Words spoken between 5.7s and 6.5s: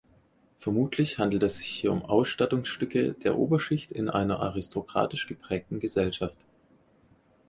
Gesellschaft.